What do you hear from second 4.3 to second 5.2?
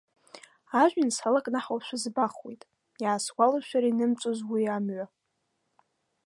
уи амҩа.